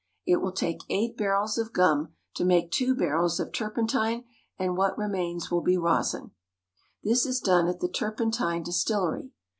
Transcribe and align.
It 0.25 0.37
will 0.37 0.51
take 0.51 0.79
eight 0.89 1.15
barrels 1.15 1.59
of 1.59 1.73
gum 1.73 2.15
to 2.33 2.43
make 2.43 2.71
two 2.71 2.95
barrels 2.95 3.39
of 3.39 3.51
turpentine, 3.51 4.23
and 4.57 4.75
what 4.75 4.97
remains 4.97 5.51
will 5.51 5.61
be 5.61 5.77
rosin. 5.77 6.31
This 7.03 7.23
is 7.23 7.39
done 7.39 7.67
at 7.67 7.81
the 7.81 7.87
turpentine 7.87 8.63
distillery. 8.63 9.29